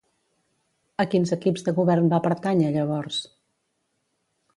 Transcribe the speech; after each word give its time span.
A 1.03 1.03
quins 1.11 1.33
equips 1.35 1.63
de 1.67 1.73
govern 1.79 2.09
va 2.13 2.21
pertànyer 2.29 2.71
llavors? 2.77 3.21